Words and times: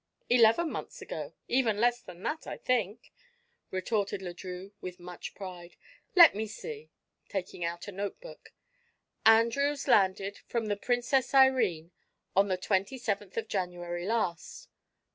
"Eleven 0.31 0.71
months 0.71 0.99
ago 0.99 1.35
even 1.47 1.77
less 1.79 2.01
than 2.01 2.23
that, 2.23 2.47
I 2.47 2.57
think," 2.57 3.11
retorted 3.69 4.19
Le 4.23 4.33
Drieux, 4.33 4.71
with 4.81 4.99
much 4.99 5.35
pride. 5.35 5.75
"Let 6.15 6.33
me 6.33 6.47
see," 6.47 6.89
taking 7.29 7.63
out 7.63 7.87
a 7.87 7.91
notebook, 7.91 8.49
"Andrews 9.27 9.87
landed 9.87 10.39
from 10.47 10.65
the 10.69 10.75
Princess 10.75 11.35
Irene 11.35 11.91
on 12.35 12.47
the 12.47 12.57
twenty 12.57 12.97
seventh 12.97 13.37
of 13.37 13.47
January 13.47 14.07
last." 14.07 14.69